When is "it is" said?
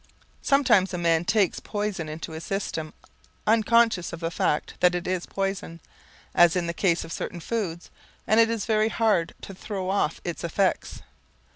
4.95-5.27, 8.39-8.65